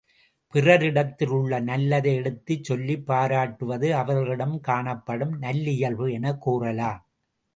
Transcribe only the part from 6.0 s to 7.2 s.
எனக் கூறலாம்.